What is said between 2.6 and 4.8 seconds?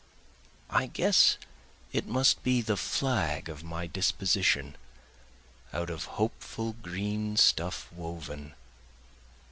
the flag of my disposition,